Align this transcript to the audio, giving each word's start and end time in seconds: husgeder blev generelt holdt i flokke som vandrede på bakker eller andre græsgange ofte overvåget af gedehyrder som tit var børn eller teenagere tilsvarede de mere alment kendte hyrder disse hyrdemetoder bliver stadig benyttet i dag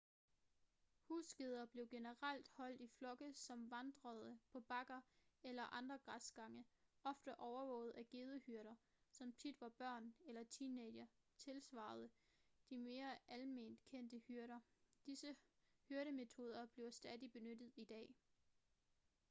husgeder 1.09 1.65
blev 1.65 1.87
generelt 1.87 2.49
holdt 2.57 2.81
i 2.81 2.87
flokke 2.87 3.33
som 3.35 3.71
vandrede 3.71 4.39
på 4.51 4.59
bakker 4.59 5.01
eller 5.43 5.63
andre 5.73 5.97
græsgange 5.97 6.65
ofte 7.03 7.39
overvåget 7.39 7.91
af 7.91 8.07
gedehyrder 8.09 8.75
som 9.11 9.33
tit 9.33 9.61
var 9.61 9.69
børn 9.69 10.13
eller 10.25 10.43
teenagere 10.43 11.07
tilsvarede 11.37 12.09
de 12.69 12.77
mere 12.77 13.17
alment 13.27 13.79
kendte 13.91 14.17
hyrder 14.27 14.59
disse 15.05 15.35
hyrdemetoder 15.89 16.65
bliver 16.65 16.91
stadig 16.91 17.31
benyttet 17.31 17.71
i 17.75 17.83
dag 17.85 18.15